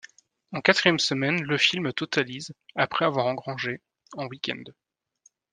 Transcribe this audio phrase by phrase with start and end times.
[0.51, 3.81] En quatrième semaine, le film totalise après avoir engrangé
[4.17, 4.63] en week-end.